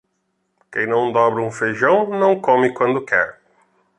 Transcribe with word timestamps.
Quem 0.71 0.87
não 0.87 1.11
dobra 1.11 1.43
um 1.43 1.51
feijão 1.51 2.09
não 2.09 2.41
come 2.41 2.73
quando 2.73 3.05
quer. 3.05 3.39